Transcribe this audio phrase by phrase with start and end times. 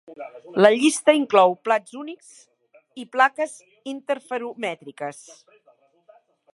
[0.65, 2.31] La llista inclou plats únics
[3.03, 3.55] i plaques
[3.95, 5.25] interferomètriques.